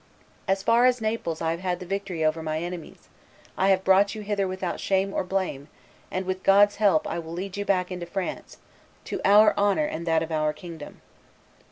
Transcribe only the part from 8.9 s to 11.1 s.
to our honor and that of our kingdom."